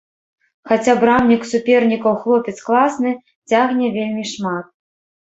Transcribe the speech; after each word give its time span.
Хаця 0.71 0.95
брамнік 1.03 1.41
супернікаў 1.51 2.13
хлопец 2.25 2.57
класны, 2.71 3.15
цягне 3.55 3.95
вельмі 4.03 4.23
шмат. 4.35 4.65